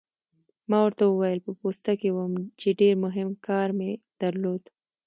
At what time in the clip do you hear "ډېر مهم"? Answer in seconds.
2.79-3.29